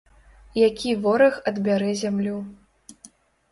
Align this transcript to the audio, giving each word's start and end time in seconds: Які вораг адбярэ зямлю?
Які 0.67 0.89
вораг 1.03 1.37
адбярэ 1.53 1.91
зямлю? 2.01 2.37